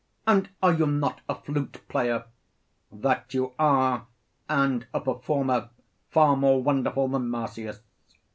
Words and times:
And 0.25 0.49
are 0.63 0.73
you 0.73 0.87
not 0.87 1.21
a 1.29 1.35
flute 1.35 1.79
player? 1.87 2.25
That 2.91 3.35
you 3.35 3.53
are, 3.59 4.07
and 4.49 4.87
a 4.95 4.99
performer 4.99 5.69
far 6.09 6.35
more 6.35 6.63
wonderful 6.63 7.07
than 7.09 7.29
Marsyas. 7.29 7.81